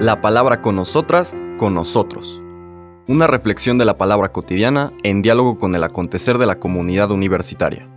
La 0.00 0.20
palabra 0.20 0.60
con 0.60 0.76
nosotras, 0.76 1.34
con 1.56 1.74
nosotros. 1.74 2.42
Una 3.06 3.26
reflexión 3.26 3.78
de 3.78 3.84
la 3.84 3.98
palabra 3.98 4.32
cotidiana 4.32 4.92
en 5.02 5.22
diálogo 5.22 5.58
con 5.58 5.74
el 5.74 5.84
acontecer 5.84 6.38
de 6.38 6.46
la 6.46 6.58
comunidad 6.58 7.10
universitaria. 7.10 7.88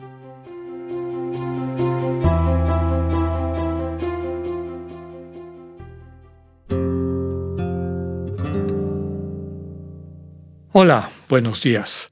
Hola, 10.79 11.09
buenos 11.27 11.63
días. 11.63 12.11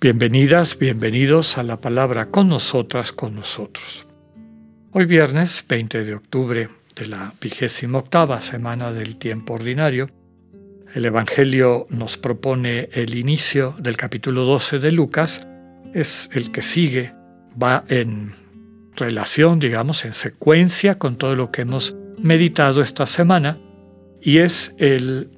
Bienvenidas, 0.00 0.78
bienvenidos 0.78 1.58
a 1.58 1.62
la 1.62 1.80
palabra 1.80 2.30
con 2.30 2.48
nosotras, 2.48 3.12
con 3.12 3.34
nosotros. 3.34 4.06
Hoy 4.92 5.04
viernes 5.04 5.62
20 5.68 6.04
de 6.04 6.14
octubre 6.14 6.68
de 6.98 7.06
la 7.06 7.32
vigésima 7.40 7.98
octava 7.98 8.40
semana 8.40 8.92
del 8.92 9.16
tiempo 9.16 9.54
ordinario, 9.54 10.10
el 10.94 11.04
Evangelio 11.04 11.86
nos 11.90 12.16
propone 12.16 12.88
el 12.92 13.14
inicio 13.14 13.76
del 13.78 13.96
capítulo 13.96 14.44
12 14.44 14.78
de 14.78 14.90
Lucas, 14.90 15.46
es 15.94 16.28
el 16.32 16.50
que 16.50 16.62
sigue, 16.62 17.12
va 17.60 17.84
en 17.88 18.34
relación, 18.96 19.58
digamos, 19.58 20.04
en 20.04 20.14
secuencia 20.14 20.98
con 20.98 21.16
todo 21.16 21.36
lo 21.36 21.50
que 21.52 21.62
hemos 21.62 21.96
meditado 22.18 22.82
esta 22.82 23.06
semana, 23.06 23.58
y 24.20 24.38
es 24.38 24.74
el 24.78 25.30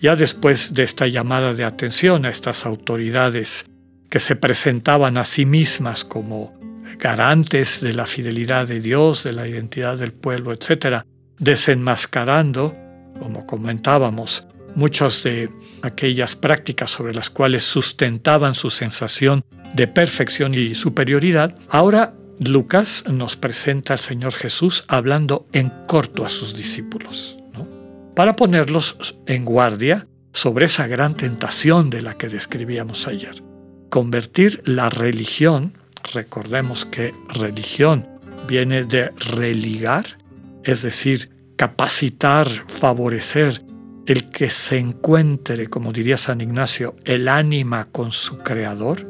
ya 0.00 0.16
después 0.16 0.74
de 0.74 0.82
esta 0.82 1.06
llamada 1.06 1.54
de 1.54 1.64
atención 1.64 2.26
a 2.26 2.30
estas 2.30 2.66
autoridades 2.66 3.66
que 4.10 4.18
se 4.18 4.36
presentaban 4.36 5.18
a 5.18 5.24
sí 5.24 5.46
mismas 5.46 6.04
como 6.04 6.52
garantes 6.98 7.80
de 7.80 7.92
la 7.92 8.06
fidelidad 8.06 8.66
de 8.66 8.80
Dios, 8.80 9.24
de 9.24 9.32
la 9.32 9.46
identidad 9.46 9.98
del 9.98 10.12
pueblo, 10.12 10.52
etc., 10.52 11.02
desenmascarando, 11.38 12.74
como 13.18 13.46
comentábamos, 13.46 14.46
muchas 14.74 15.22
de 15.22 15.50
aquellas 15.82 16.36
prácticas 16.36 16.90
sobre 16.90 17.14
las 17.14 17.30
cuales 17.30 17.62
sustentaban 17.62 18.54
su 18.54 18.70
sensación 18.70 19.44
de 19.74 19.86
perfección 19.88 20.54
y 20.54 20.74
superioridad, 20.74 21.56
ahora 21.68 22.14
Lucas 22.38 23.04
nos 23.10 23.36
presenta 23.36 23.94
al 23.94 23.98
Señor 23.98 24.34
Jesús 24.34 24.84
hablando 24.88 25.46
en 25.52 25.72
corto 25.86 26.24
a 26.24 26.28
sus 26.28 26.54
discípulos 26.54 27.36
para 28.16 28.34
ponerlos 28.34 29.18
en 29.26 29.44
guardia 29.44 30.08
sobre 30.32 30.64
esa 30.64 30.86
gran 30.86 31.14
tentación 31.14 31.90
de 31.90 32.00
la 32.00 32.16
que 32.16 32.28
describíamos 32.28 33.06
ayer. 33.06 33.42
Convertir 33.90 34.62
la 34.64 34.88
religión, 34.88 35.74
recordemos 36.12 36.84
que 36.84 37.14
religión 37.28 38.06
viene 38.46 38.84
de 38.84 39.10
religar, 39.10 40.18
es 40.64 40.82
decir, 40.82 41.30
capacitar, 41.56 42.48
favorecer 42.48 43.62
el 44.06 44.30
que 44.30 44.50
se 44.50 44.78
encuentre, 44.78 45.68
como 45.68 45.92
diría 45.92 46.16
San 46.16 46.40
Ignacio, 46.40 46.96
el 47.04 47.28
ánima 47.28 47.86
con 47.86 48.12
su 48.12 48.38
creador, 48.38 49.06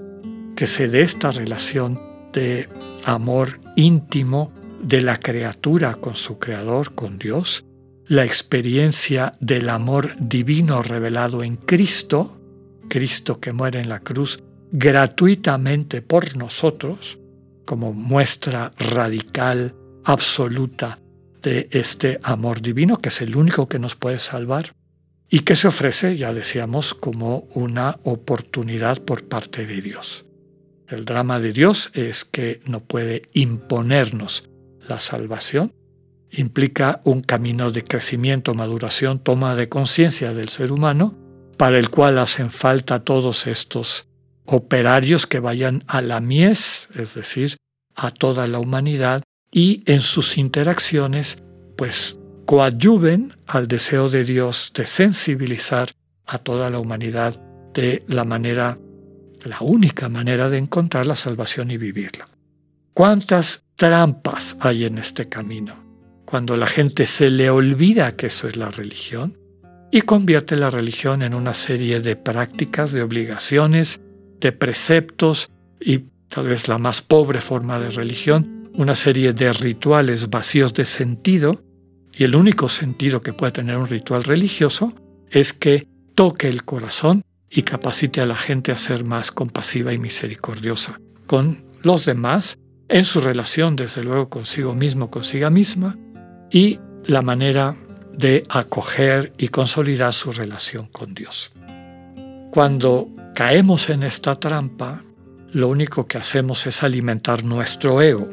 que 0.56 0.66
se 0.66 0.88
dé 0.88 1.02
esta 1.02 1.30
relación 1.30 2.00
de 2.32 2.68
amor 3.04 3.60
íntimo 3.76 4.52
de 4.82 5.02
la 5.02 5.18
criatura 5.18 5.94
con 5.96 6.16
su 6.16 6.38
creador, 6.38 6.94
con 6.94 7.18
Dios, 7.18 7.64
la 8.06 8.24
experiencia 8.24 9.34
del 9.40 9.68
amor 9.68 10.14
divino 10.18 10.82
revelado 10.82 11.42
en 11.42 11.56
Cristo, 11.56 12.40
Cristo 12.88 13.40
que 13.40 13.52
muere 13.52 13.80
en 13.80 13.88
la 13.88 14.00
cruz 14.00 14.42
gratuitamente 14.72 16.02
por 16.02 16.36
nosotros, 16.36 17.18
como 17.64 17.92
muestra 17.92 18.72
radical, 18.78 19.74
absoluta 20.04 20.98
de 21.42 21.68
este 21.70 22.20
amor 22.22 22.60
divino, 22.60 22.96
que 22.96 23.08
es 23.08 23.20
el 23.20 23.36
único 23.36 23.68
que 23.68 23.78
nos 23.78 23.94
puede 23.94 24.18
salvar, 24.18 24.74
y 25.28 25.40
que 25.40 25.56
se 25.56 25.68
ofrece, 25.68 26.16
ya 26.16 26.32
decíamos, 26.32 26.94
como 26.94 27.48
una 27.54 27.98
oportunidad 28.04 29.02
por 29.02 29.24
parte 29.24 29.66
de 29.66 29.80
Dios. 29.80 30.24
El 30.88 31.04
drama 31.04 31.40
de 31.40 31.52
Dios 31.52 31.90
es 31.94 32.24
que 32.24 32.60
no 32.64 32.80
puede 32.80 33.22
imponernos 33.32 34.48
la 34.88 35.00
salvación, 35.00 35.72
implica 36.30 37.00
un 37.04 37.22
camino 37.22 37.70
de 37.70 37.82
crecimiento, 37.82 38.54
maduración, 38.54 39.18
toma 39.18 39.56
de 39.56 39.68
conciencia 39.68 40.32
del 40.32 40.48
ser 40.48 40.70
humano, 40.70 41.16
para 41.56 41.78
el 41.78 41.90
cual 41.90 42.18
hacen 42.18 42.50
falta 42.50 43.02
todos 43.02 43.46
estos 43.46 44.05
operarios 44.46 45.26
que 45.26 45.40
vayan 45.40 45.84
a 45.86 46.00
la 46.00 46.20
mies, 46.20 46.88
es 46.94 47.14
decir, 47.14 47.56
a 47.94 48.10
toda 48.10 48.46
la 48.46 48.58
humanidad, 48.58 49.22
y 49.52 49.82
en 49.86 50.00
sus 50.00 50.38
interacciones, 50.38 51.42
pues 51.76 52.18
coadyuven 52.46 53.34
al 53.46 53.68
deseo 53.68 54.08
de 54.08 54.24
Dios 54.24 54.72
de 54.74 54.86
sensibilizar 54.86 55.90
a 56.26 56.38
toda 56.38 56.70
la 56.70 56.78
humanidad 56.78 57.40
de 57.74 58.04
la 58.08 58.24
manera, 58.24 58.78
la 59.44 59.58
única 59.60 60.08
manera 60.08 60.48
de 60.48 60.58
encontrar 60.58 61.06
la 61.06 61.16
salvación 61.16 61.70
y 61.70 61.76
vivirla. 61.76 62.28
¿Cuántas 62.94 63.64
trampas 63.76 64.56
hay 64.60 64.84
en 64.84 64.98
este 64.98 65.28
camino? 65.28 65.86
cuando 66.26 66.56
la 66.56 66.66
gente 66.66 67.06
se 67.06 67.30
le 67.30 67.48
olvida 67.48 68.16
que 68.16 68.26
eso 68.26 68.48
es 68.48 68.56
la 68.56 68.70
religión 68.70 69.38
y 69.92 70.02
convierte 70.02 70.56
la 70.56 70.68
religión 70.68 71.22
en 71.22 71.32
una 71.32 71.54
serie 71.54 72.00
de 72.00 72.16
prácticas, 72.16 72.92
de 72.92 73.02
obligaciones, 73.02 74.02
de 74.40 74.52
preceptos 74.52 75.50
y 75.80 76.04
tal 76.28 76.48
vez 76.48 76.68
la 76.68 76.78
más 76.78 77.02
pobre 77.02 77.40
forma 77.40 77.78
de 77.78 77.90
religión, 77.90 78.70
una 78.74 78.94
serie 78.94 79.32
de 79.32 79.52
rituales 79.52 80.28
vacíos 80.28 80.74
de 80.74 80.84
sentido, 80.84 81.62
y 82.12 82.24
el 82.24 82.34
único 82.34 82.68
sentido 82.68 83.20
que 83.20 83.32
puede 83.32 83.52
tener 83.52 83.76
un 83.76 83.88
ritual 83.88 84.24
religioso 84.24 84.94
es 85.30 85.52
que 85.52 85.86
toque 86.14 86.48
el 86.48 86.64
corazón 86.64 87.22
y 87.50 87.62
capacite 87.62 88.20
a 88.20 88.26
la 88.26 88.36
gente 88.36 88.72
a 88.72 88.78
ser 88.78 89.04
más 89.04 89.30
compasiva 89.30 89.92
y 89.92 89.98
misericordiosa 89.98 91.00
con 91.26 91.64
los 91.82 92.06
demás 92.06 92.58
en 92.88 93.04
su 93.04 93.20
relación, 93.20 93.76
desde 93.76 94.02
luego, 94.02 94.28
consigo 94.28 94.74
mismo, 94.74 95.10
consiga 95.10 95.50
misma, 95.50 95.98
y 96.50 96.78
la 97.04 97.22
manera 97.22 97.76
de 98.16 98.44
acoger 98.48 99.32
y 99.38 99.48
consolidar 99.48 100.14
su 100.14 100.32
relación 100.32 100.86
con 100.86 101.14
Dios. 101.14 101.52
Cuando 102.50 103.08
caemos 103.36 103.90
en 103.90 104.02
esta 104.02 104.34
trampa, 104.36 105.02
lo 105.52 105.68
único 105.68 106.06
que 106.06 106.16
hacemos 106.16 106.66
es 106.66 106.82
alimentar 106.82 107.44
nuestro 107.44 108.00
ego. 108.00 108.26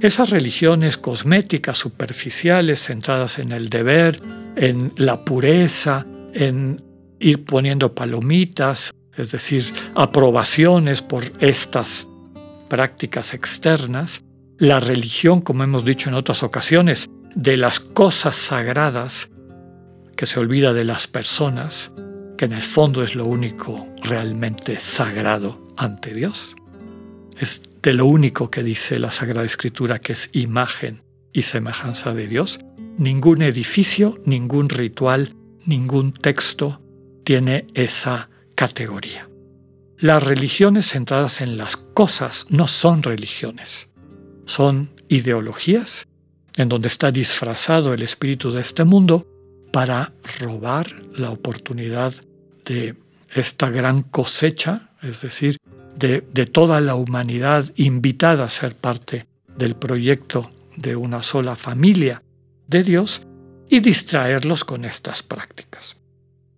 Esas 0.00 0.30
religiones 0.30 0.96
cosméticas, 0.96 1.76
superficiales, 1.76 2.82
centradas 2.82 3.38
en 3.38 3.52
el 3.52 3.68
deber, 3.68 4.18
en 4.56 4.94
la 4.96 5.26
pureza, 5.26 6.06
en 6.32 6.82
ir 7.18 7.44
poniendo 7.44 7.94
palomitas, 7.94 8.92
es 9.14 9.30
decir, 9.30 9.62
aprobaciones 9.94 11.02
por 11.02 11.24
estas 11.40 12.08
prácticas 12.70 13.34
externas, 13.34 14.24
la 14.56 14.80
religión, 14.80 15.42
como 15.42 15.64
hemos 15.64 15.84
dicho 15.84 16.08
en 16.08 16.14
otras 16.14 16.42
ocasiones, 16.42 17.10
de 17.34 17.58
las 17.58 17.78
cosas 17.78 18.36
sagradas, 18.36 19.30
que 20.16 20.24
se 20.24 20.40
olvida 20.40 20.72
de 20.72 20.84
las 20.84 21.08
personas, 21.08 21.92
que 22.40 22.46
en 22.46 22.54
el 22.54 22.62
fondo 22.62 23.02
es 23.02 23.16
lo 23.16 23.26
único 23.26 23.86
realmente 24.02 24.80
sagrado 24.80 25.60
ante 25.76 26.14
Dios. 26.14 26.56
Es 27.38 27.60
de 27.82 27.92
lo 27.92 28.06
único 28.06 28.50
que 28.50 28.62
dice 28.62 28.98
la 28.98 29.10
Sagrada 29.10 29.44
Escritura 29.44 29.98
que 29.98 30.14
es 30.14 30.30
imagen 30.32 31.02
y 31.34 31.42
semejanza 31.42 32.14
de 32.14 32.28
Dios. 32.28 32.60
Ningún 32.96 33.42
edificio, 33.42 34.18
ningún 34.24 34.70
ritual, 34.70 35.36
ningún 35.66 36.14
texto 36.14 36.80
tiene 37.24 37.66
esa 37.74 38.30
categoría. 38.54 39.28
Las 39.98 40.22
religiones 40.22 40.86
centradas 40.86 41.42
en 41.42 41.58
las 41.58 41.76
cosas 41.76 42.46
no 42.48 42.68
son 42.68 43.02
religiones, 43.02 43.90
son 44.46 44.88
ideologías 45.10 46.08
en 46.56 46.70
donde 46.70 46.88
está 46.88 47.12
disfrazado 47.12 47.92
el 47.92 48.00
espíritu 48.00 48.50
de 48.50 48.62
este 48.62 48.84
mundo 48.84 49.26
para 49.74 50.14
robar 50.38 50.90
la 51.16 51.32
oportunidad 51.32 52.14
de 52.72 52.96
esta 53.34 53.70
gran 53.70 54.02
cosecha, 54.02 54.90
es 55.02 55.22
decir, 55.22 55.56
de, 55.96 56.20
toda 56.46 56.80
la 56.80 56.94
humanidad 56.94 57.64
invitada 57.76 58.44
a 58.44 58.48
ser 58.48 58.74
parte 58.74 59.26
del 59.56 59.74
proyecto 59.76 60.50
de 60.76 60.96
una 60.96 61.22
sola 61.22 61.56
familia 61.56 62.22
de 62.66 62.82
Dios 62.82 63.26
y 63.68 63.80
distraerlos 63.80 64.64
con 64.64 64.84
estas 64.84 65.22
prácticas. 65.22 65.96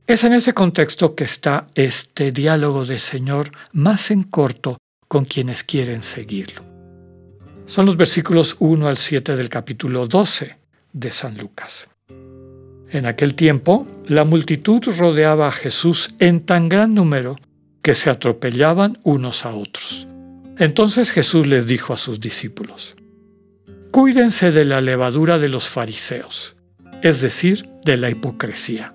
Es 0.06 0.24
en 0.24 0.32
ese 0.32 0.54
contexto 0.54 1.14
que 1.14 1.24
está 1.24 1.66
este 1.74 2.32
diálogo 2.32 2.84
de 2.84 2.98
Señor 2.98 3.50
más 3.72 4.10
en 4.10 4.22
corto 4.22 4.78
con 5.08 5.24
quienes 5.24 5.64
quieren 5.64 6.02
seguirlo 6.02 6.72
son 7.72 7.86
los 7.86 7.96
versículos 7.96 8.56
1 8.58 8.86
al 8.86 8.98
7 8.98 9.36
del 9.36 9.48
capítulo 9.48 10.06
12 10.06 10.58
de 10.92 11.10
San 11.10 11.38
Lucas. 11.38 11.88
En 12.92 13.06
aquel 13.06 13.34
tiempo, 13.34 13.86
la 14.06 14.24
multitud 14.24 14.82
rodeaba 14.98 15.48
a 15.48 15.52
Jesús 15.52 16.14
en 16.18 16.40
tan 16.44 16.68
gran 16.68 16.94
número 16.94 17.36
que 17.80 17.94
se 17.94 18.10
atropellaban 18.10 18.98
unos 19.02 19.46
a 19.46 19.54
otros. 19.54 20.06
Entonces 20.58 21.10
Jesús 21.10 21.46
les 21.46 21.66
dijo 21.66 21.94
a 21.94 21.96
sus 21.96 22.20
discípulos, 22.20 22.94
Cuídense 23.90 24.52
de 24.52 24.64
la 24.64 24.82
levadura 24.82 25.38
de 25.38 25.48
los 25.48 25.70
fariseos, 25.70 26.54
es 27.02 27.22
decir, 27.22 27.66
de 27.82 27.96
la 27.96 28.10
hipocresía, 28.10 28.94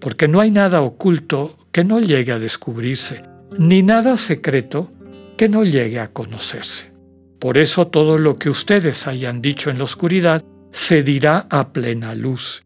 porque 0.00 0.26
no 0.26 0.40
hay 0.40 0.50
nada 0.50 0.80
oculto 0.80 1.58
que 1.72 1.84
no 1.84 2.00
llegue 2.00 2.32
a 2.32 2.38
descubrirse, 2.38 3.22
ni 3.58 3.82
nada 3.82 4.16
secreto 4.16 4.90
que 5.36 5.50
no 5.50 5.64
llegue 5.64 6.00
a 6.00 6.08
conocerse. 6.08 6.92
Por 7.38 7.58
eso 7.58 7.86
todo 7.86 8.16
lo 8.16 8.38
que 8.38 8.48
ustedes 8.48 9.06
hayan 9.06 9.42
dicho 9.42 9.68
en 9.68 9.76
la 9.76 9.84
oscuridad 9.84 10.42
se 10.72 11.02
dirá 11.02 11.46
a 11.50 11.72
plena 11.72 12.14
luz, 12.14 12.64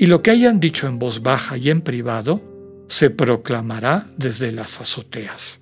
y 0.00 0.06
lo 0.06 0.22
que 0.22 0.30
hayan 0.30 0.60
dicho 0.60 0.86
en 0.86 0.98
voz 0.98 1.22
baja 1.22 1.58
y 1.58 1.68
en 1.68 1.82
privado 1.82 2.40
se 2.88 3.10
proclamará 3.10 4.06
desde 4.16 4.50
las 4.50 4.80
azoteas. 4.80 5.60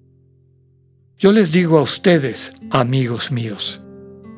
Yo 1.18 1.32
les 1.32 1.50
digo 1.50 1.76
a 1.76 1.82
ustedes, 1.82 2.52
amigos 2.70 3.32
míos, 3.32 3.80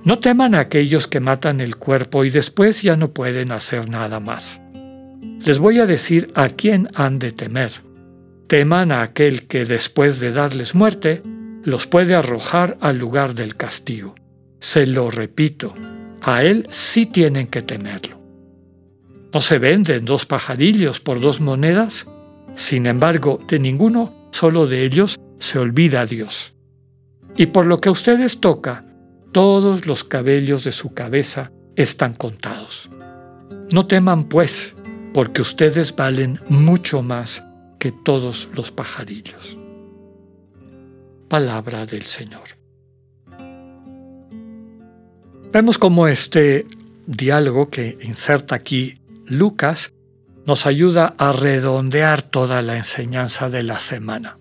no 0.03 0.19
teman 0.19 0.55
a 0.55 0.61
aquellos 0.61 1.07
que 1.07 1.21
matan 1.21 1.61
el 1.61 1.77
cuerpo 1.77 2.25
y 2.25 2.31
después 2.31 2.81
ya 2.81 2.97
no 2.97 3.13
pueden 3.13 3.53
hacer 3.53 3.91
nada 3.91 4.21
más. 4.21 4.63
Les 5.45 5.59
voy 5.59 5.81
a 5.81 5.87
decir 5.87 6.33
a 6.35 6.49
quién 6.49 6.89
han 6.95 7.19
de 7.19 7.33
temer. 7.33 7.71
Teman 8.47 8.93
a 8.93 9.03
aquel 9.03 9.47
que 9.47 9.67
después 9.67 10.19
de 10.19 10.33
darles 10.33 10.75
muerte, 10.75 11.23
los 11.63 11.87
puede 11.87 12.15
arrojar 12.15 12.79
al 12.81 12.99
lugar 12.99 13.35
del 13.35 13.55
castigo. 13.55 14.15
Se 14.61 14.87
lo 14.87 15.11
repito, 15.11 15.75
a 16.23 16.43
él 16.43 16.67
sí 16.71 17.05
tienen 17.05 17.49
que 17.49 17.61
temerlo. 17.61 18.20
¿No 19.33 19.41
se 19.41 19.59
venden 19.59 20.05
dos 20.05 20.27
pajarillos 20.27 21.01
por 21.01 21.21
dos 21.21 21.41
monedas? 21.41 22.09
Sin 22.57 22.87
embargo, 22.87 23.39
de 23.49 23.61
ninguno, 23.61 24.13
solo 24.33 24.67
de 24.67 24.85
ellos, 24.85 25.21
se 25.39 25.59
olvida 25.59 26.05
Dios. 26.07 26.55
Y 27.37 27.47
por 27.47 27.67
lo 27.67 27.81
que 27.81 27.89
a 27.89 27.93
ustedes 27.93 28.41
toca, 28.41 28.85
todos 29.33 29.87
los 29.87 30.03
cabellos 30.03 30.65
de 30.65 30.73
su 30.73 30.95
cabeza 30.95 31.53
están 31.77 32.15
contados. 32.15 32.91
No 33.73 33.87
teman, 33.87 34.25
pues, 34.25 34.75
porque 35.15 35.43
ustedes 35.43 35.95
valen 35.95 36.41
mucho 36.49 37.03
más 37.03 37.47
que 37.79 37.93
todos 37.93 38.49
los 38.55 38.73
pajarillos. 38.73 39.57
Palabra 41.29 41.87
del 41.87 42.03
Señor. 42.03 42.59
Vemos 45.53 45.79
cómo 45.79 46.09
este 46.09 46.67
diálogo 47.07 47.71
que 47.71 47.97
inserta 48.03 48.57
aquí 48.57 48.95
Lucas 49.31 49.95
nos 50.45 50.67
ayuda 50.67 51.15
a 51.17 51.33
redondear 51.33 52.21
toda 52.21 52.61
la 52.61 52.77
enseñanza 52.77 53.49
de 53.49 53.63
la 53.63 53.79
semana, 53.79 54.39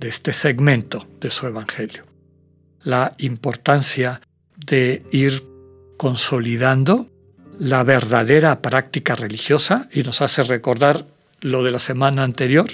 de 0.00 0.08
este 0.08 0.32
segmento 0.32 1.06
de 1.20 1.30
su 1.30 1.46
Evangelio 1.46 2.12
la 2.84 3.14
importancia 3.18 4.20
de 4.56 5.04
ir 5.12 5.44
consolidando 5.96 7.08
la 7.58 7.84
verdadera 7.84 8.60
práctica 8.60 9.14
religiosa 9.14 9.88
y 9.92 10.02
nos 10.02 10.20
hace 10.20 10.42
recordar 10.42 11.06
lo 11.40 11.62
de 11.62 11.70
la 11.70 11.78
semana 11.78 12.24
anterior, 12.24 12.66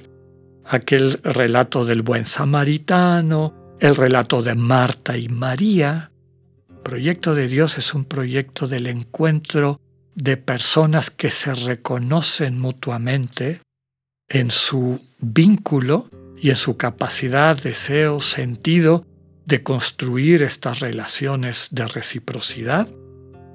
aquel 0.64 1.20
relato 1.22 1.84
del 1.84 2.02
buen 2.02 2.26
samaritano, 2.26 3.76
el 3.80 3.96
relato 3.96 4.42
de 4.42 4.54
Marta 4.54 5.16
y 5.16 5.28
María. 5.28 6.10
El 6.68 6.76
proyecto 6.76 7.34
de 7.34 7.48
Dios 7.48 7.76
es 7.78 7.94
un 7.94 8.04
proyecto 8.04 8.66
del 8.66 8.86
encuentro 8.86 9.80
de 10.18 10.36
personas 10.36 11.10
que 11.10 11.30
se 11.30 11.54
reconocen 11.54 12.58
mutuamente 12.58 13.60
en 14.28 14.50
su 14.50 15.00
vínculo 15.20 16.10
y 16.36 16.50
en 16.50 16.56
su 16.56 16.76
capacidad, 16.76 17.56
deseo, 17.56 18.20
sentido 18.20 19.06
de 19.46 19.62
construir 19.62 20.42
estas 20.42 20.80
relaciones 20.80 21.68
de 21.70 21.86
reciprocidad, 21.86 22.88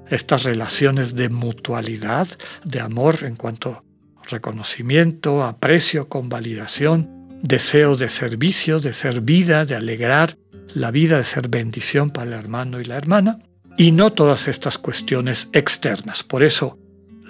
estas 0.08 0.44
relaciones 0.44 1.14
de 1.14 1.28
mutualidad, 1.28 2.28
de 2.64 2.80
amor 2.80 3.24
en 3.24 3.36
cuanto 3.36 3.70
a 3.70 3.82
reconocimiento, 4.30 5.44
aprecio, 5.44 6.08
convalidación, 6.08 7.28
deseo 7.42 7.94
de 7.94 8.08
servicio, 8.08 8.80
de 8.80 8.94
ser 8.94 9.20
vida, 9.20 9.66
de 9.66 9.76
alegrar 9.76 10.38
la 10.72 10.90
vida, 10.90 11.18
de 11.18 11.24
ser 11.24 11.48
bendición 11.48 12.08
para 12.08 12.28
el 12.28 12.32
hermano 12.32 12.80
y 12.80 12.86
la 12.86 12.96
hermana, 12.96 13.38
y 13.76 13.92
no 13.92 14.12
todas 14.12 14.48
estas 14.48 14.78
cuestiones 14.78 15.50
externas. 15.52 16.22
Por 16.22 16.42
eso 16.42 16.78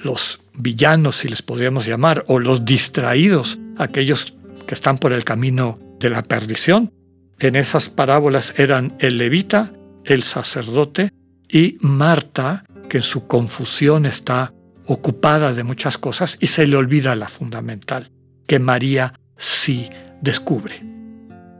los 0.03 0.41
villanos, 0.55 1.17
si 1.17 1.29
les 1.29 1.43
podríamos 1.43 1.87
llamar, 1.87 2.25
o 2.29 2.39
los 2.39 2.65
distraídos, 2.65 3.59
aquellos 3.79 4.35
que 4.67 4.75
están 4.75 4.99
por 4.99 5.13
el 5.13 5.25
camino 5.25 5.79
de 5.99 6.11
la 6.11 6.23
perdición, 6.23 6.93
en 7.39 7.57
esas 7.57 7.89
parábolas 7.89 8.55
eran 8.59 8.97
el 9.01 9.19
levita, 9.19 9.73
el 10.05 10.23
sacerdote 10.23 11.11
y 11.49 11.79
Marta, 11.81 12.65
que 12.89 12.99
en 12.99 13.03
su 13.03 13.27
confusión 13.27 14.07
está 14.07 14.53
ocupada 14.87 15.55
de 15.55 15.65
muchas 15.65 15.99
cosas 15.99 16.37
y 16.41 16.49
se 16.49 16.67
le 16.67 16.77
olvida 16.77 17.17
la 17.17 17.29
fundamental, 17.29 18.11
que 18.47 18.59
María 18.59 19.19
sí 19.37 19.89
descubre. 20.21 20.83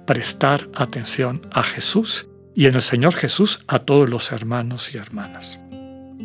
Prestar 0.07 0.69
atención 0.75 1.41
a 1.53 1.63
Jesús 1.63 2.29
y 2.55 2.67
en 2.67 2.75
el 2.75 2.83
Señor 2.83 3.15
Jesús 3.15 3.65
a 3.67 3.81
todos 3.81 4.09
los 4.09 4.33
hermanos 4.33 4.95
y 4.95 4.99
hermanas. 4.99 5.59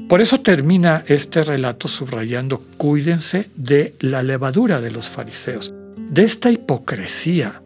Por 0.07 0.21
eso 0.21 0.41
termina 0.41 1.03
este 1.07 1.43
relato 1.43 1.87
subrayando, 1.87 2.63
cuídense 2.77 3.49
de 3.55 3.95
la 3.99 4.23
levadura 4.23 4.81
de 4.81 4.91
los 4.91 5.09
fariseos, 5.09 5.73
de 5.97 6.23
esta 6.23 6.49
hipocresía, 6.49 7.61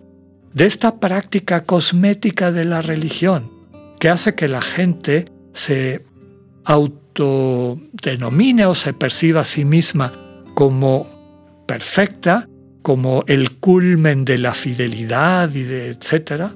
de 0.53 0.65
esta 0.65 0.99
práctica 0.99 1.63
cosmética 1.63 2.51
de 2.51 2.65
la 2.65 2.81
religión 2.81 3.49
que 3.99 4.09
hace 4.09 4.35
que 4.35 4.49
la 4.49 4.61
gente 4.61 5.25
se 5.53 6.05
autodenomine 6.65 8.65
o 8.65 8.75
se 8.75 8.93
perciba 8.93 9.41
a 9.41 9.45
sí 9.45 9.63
misma 9.63 10.13
como 10.53 11.63
perfecta, 11.65 12.49
como 12.81 13.23
el 13.27 13.59
culmen 13.59 14.25
de 14.25 14.37
la 14.37 14.53
fidelidad 14.53 15.53
y 15.55 15.63
de 15.63 15.87
etcétera, 15.87 16.53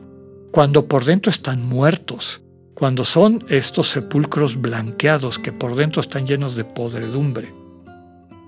cuando 0.51 0.87
por 0.87 1.05
dentro 1.05 1.29
están 1.29 1.63
muertos, 1.63 2.41
cuando 2.73 3.03
son 3.03 3.43
estos 3.49 3.89
sepulcros 3.89 4.61
blanqueados 4.61 5.39
que 5.39 5.51
por 5.51 5.75
dentro 5.75 5.99
están 5.99 6.27
llenos 6.27 6.55
de 6.55 6.63
podredumbre. 6.63 7.51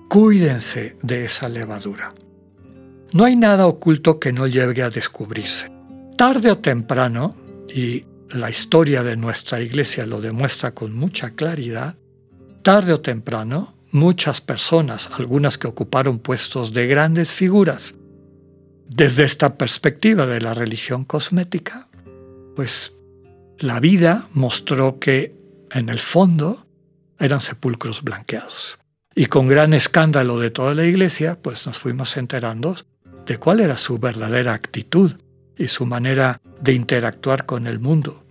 Cuídense 0.08 0.96
de 1.02 1.24
esa 1.24 1.48
levadura. 1.48 2.12
No 3.12 3.24
hay 3.24 3.36
nada 3.36 3.66
oculto 3.66 4.20
que 4.20 4.32
no 4.32 4.46
llegue 4.46 4.82
a 4.82 4.90
descubrirse. 4.90 5.70
Tarde 6.16 6.52
o 6.52 6.58
temprano, 6.58 7.34
y 7.74 8.04
la 8.30 8.50
historia 8.50 9.02
de 9.02 9.16
nuestra 9.16 9.60
iglesia 9.60 10.06
lo 10.06 10.20
demuestra 10.20 10.72
con 10.72 10.94
mucha 10.94 11.30
claridad, 11.30 11.96
tarde 12.62 12.92
o 12.92 13.00
temprano, 13.00 13.74
muchas 13.90 14.40
personas, 14.40 15.10
algunas 15.12 15.58
que 15.58 15.66
ocuparon 15.66 16.18
puestos 16.20 16.72
de 16.72 16.86
grandes 16.86 17.32
figuras, 17.32 17.96
desde 18.86 19.24
esta 19.24 19.56
perspectiva 19.56 20.26
de 20.26 20.40
la 20.40 20.54
religión 20.54 21.04
cosmética, 21.04 21.88
pues 22.56 22.94
la 23.58 23.80
vida 23.80 24.28
mostró 24.32 24.98
que 24.98 25.34
en 25.70 25.88
el 25.88 25.98
fondo 25.98 26.66
eran 27.18 27.40
sepulcros 27.40 28.02
blanqueados. 28.02 28.78
Y 29.14 29.26
con 29.26 29.48
gran 29.48 29.74
escándalo 29.74 30.38
de 30.38 30.50
toda 30.50 30.74
la 30.74 30.84
iglesia, 30.84 31.38
pues 31.40 31.66
nos 31.66 31.78
fuimos 31.78 32.16
enterando 32.16 32.76
de 33.26 33.38
cuál 33.38 33.60
era 33.60 33.76
su 33.76 33.98
verdadera 33.98 34.54
actitud 34.54 35.12
y 35.56 35.68
su 35.68 35.84
manera 35.84 36.40
de 36.60 36.72
interactuar 36.72 37.44
con 37.44 37.66
el 37.66 37.78
mundo. 37.78 38.24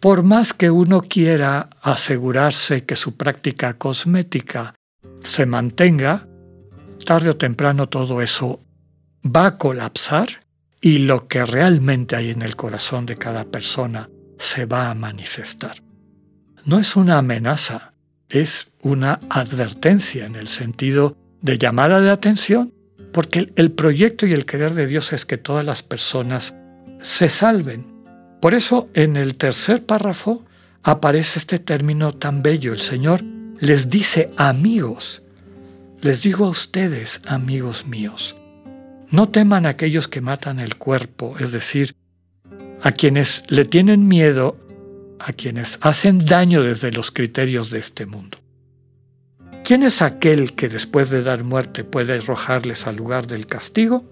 Por 0.00 0.22
más 0.22 0.52
que 0.54 0.70
uno 0.70 1.02
quiera 1.02 1.70
asegurarse 1.82 2.84
que 2.84 2.96
su 2.96 3.16
práctica 3.16 3.74
cosmética 3.74 4.74
se 5.20 5.46
mantenga, 5.46 6.26
tarde 7.04 7.30
o 7.30 7.36
temprano 7.36 7.88
todo 7.88 8.22
eso 8.22 8.60
va 9.24 9.46
a 9.46 9.58
colapsar 9.58 10.44
y 10.80 10.98
lo 10.98 11.28
que 11.28 11.44
realmente 11.44 12.16
hay 12.16 12.30
en 12.30 12.42
el 12.42 12.56
corazón 12.56 13.06
de 13.06 13.16
cada 13.16 13.44
persona 13.44 14.08
se 14.38 14.66
va 14.66 14.90
a 14.90 14.94
manifestar. 14.94 15.82
No 16.64 16.78
es 16.78 16.96
una 16.96 17.18
amenaza, 17.18 17.92
es 18.28 18.72
una 18.82 19.20
advertencia 19.28 20.26
en 20.26 20.36
el 20.36 20.48
sentido 20.48 21.16
de 21.42 21.58
llamada 21.58 22.00
de 22.00 22.10
atención 22.10 22.72
porque 23.12 23.52
el, 23.56 23.72
proyecto 23.72 24.26
y 24.26 24.32
el 24.32 24.46
querer 24.46 24.74
de 24.74 24.86
Dios 24.86 25.12
es 25.12 25.26
que 25.26 25.36
todas 25.36 25.64
las 25.64 25.82
personas 25.82 26.56
se 27.02 27.28
salven. 27.28 27.86
Por 28.40 28.54
eso 28.54 28.88
en 28.94 29.16
el 29.16 29.36
tercer 29.36 29.84
párrafo 29.84 30.44
aparece 30.82 31.38
este 31.38 31.58
término 31.58 32.12
tan 32.12 32.42
bello. 32.42 32.72
El 32.72 32.80
Señor 32.80 33.22
les 33.58 33.90
dice 33.90 34.30
amigos. 34.36 35.22
Les 36.00 36.22
digo 36.22 36.46
a 36.46 36.50
ustedes, 36.50 37.20
amigos 37.26 37.86
míos, 37.86 38.36
no 39.10 39.28
teman 39.28 39.66
aquellos 39.66 40.08
que 40.08 40.20
matan 40.20 40.60
el 40.60 40.76
cuerpo, 40.76 41.34
es 41.38 41.52
decir, 41.52 41.94
a 42.82 42.92
quienes 42.92 43.44
le 43.48 43.64
tienen 43.64 44.08
miedo, 44.08 44.56
a 45.18 45.32
quienes 45.32 45.78
hacen 45.82 46.24
daño 46.24 46.62
desde 46.62 46.92
los 46.92 47.10
criterios 47.10 47.70
de 47.70 47.78
este 47.78 48.06
mundo. 48.06 48.38
¿Quién 49.64 49.82
es 49.82 50.00
aquel 50.02 50.54
que 50.54 50.68
después 50.68 51.10
de 51.10 51.22
dar 51.22 51.44
muerte 51.44 51.84
puede 51.84 52.14
arrojarles 52.14 52.86
al 52.86 52.96
lugar 52.96 53.26
del 53.26 53.46
castigo? 53.46 54.04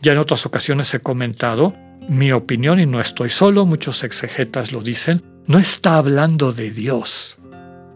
Ya 0.00 0.12
en 0.12 0.18
otras 0.18 0.46
ocasiones 0.46 0.92
he 0.94 1.00
comentado 1.00 1.74
mi 2.08 2.32
opinión 2.32 2.78
y 2.78 2.86
no 2.86 3.00
estoy 3.00 3.30
solo, 3.30 3.64
muchos 3.64 4.04
exegetas 4.04 4.72
lo 4.72 4.82
dicen, 4.82 5.22
no 5.46 5.58
está 5.58 5.96
hablando 5.96 6.52
de 6.52 6.70
Dios, 6.70 7.38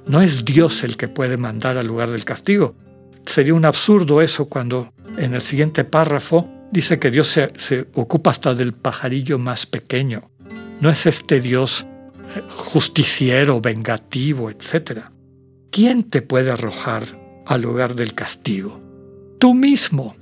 No 0.07 0.23
es 0.23 0.47
Dios 0.47 0.85
el 0.85 0.97
que 0.97 1.09
puede 1.09 1.37
mandar 1.37 1.77
al 1.77 1.87
lugar 1.87 2.11
del 2.11 2.25
castigo. 2.25 2.75
Sería 3.27 3.53
un 3.53 3.67
absurdo 3.67 4.23
eso 4.23 4.49
cuando 4.49 4.91
en 5.17 5.35
el 5.35 5.41
siguiente 5.41 5.85
párrafo 5.85 6.49
dice 6.71 6.99
que 6.99 7.11
Dios 7.11 7.29
se, 7.29 7.53
se 7.57 7.87
ocupa 7.95 8.31
hasta 8.31 8.55
del 8.55 8.73
pajarillo 8.75 9.39
más 9.39 9.67
pequeño. 9.67 10.31
No 10.81 10.91
es 10.91 11.07
este 11.07 11.41
Dios 11.41 11.87
eh, 12.37 12.43
justiciero, 12.49 13.61
vengativo, 13.61 14.51
etc. 14.51 15.07
¿Quién 15.71 16.05
te 16.05 16.23
puede 16.23 16.51
arrojar 16.51 17.05
al 17.47 17.63
lugar 17.63 17.95
del 17.95 18.15
castigo? 18.15 18.81
Tú 19.39 19.55
mismo, 19.55 20.15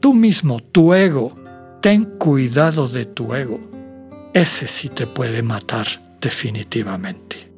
tú 0.00 0.14
mismo, 0.14 0.60
tu 0.60 0.94
ego. 0.94 1.36
Ten 1.80 2.04
cuidado 2.04 2.86
de 2.88 3.06
tu 3.06 3.34
ego. 3.34 3.60
Ese 4.34 4.68
sí 4.68 4.88
te 4.88 5.06
puede 5.06 5.42
matar 5.42 5.86
definitivamente. 6.20 7.50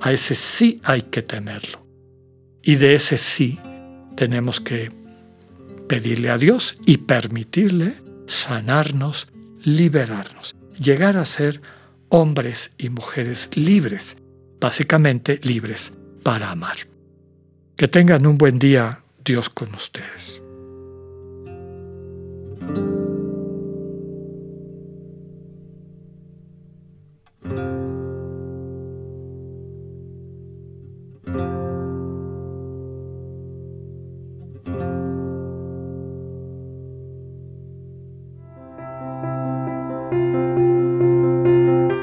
A 0.00 0.12
ese 0.12 0.34
sí 0.34 0.80
hay 0.82 1.02
que 1.02 1.22
temerlo. 1.22 1.86
Y 2.62 2.76
de 2.76 2.94
ese 2.94 3.16
sí 3.16 3.58
tenemos 4.16 4.60
que 4.60 4.90
pedirle 5.92 6.30
a 6.30 6.38
Dios 6.38 6.78
y 6.86 6.96
permitirle 6.96 7.96
sanarnos, 8.26 9.28
liberarnos, 9.62 10.56
llegar 10.80 11.18
a 11.18 11.26
ser 11.26 11.60
hombres 12.08 12.72
y 12.78 12.88
mujeres 12.88 13.50
libres, 13.56 14.16
básicamente 14.58 15.38
libres 15.42 15.92
para 16.22 16.50
amar. 16.50 16.78
Que 17.76 17.88
tengan 17.88 18.26
un 18.26 18.38
buen 18.38 18.58
día, 18.58 19.02
Dios 19.22 19.50
con 19.50 19.74
ustedes. 19.74 20.41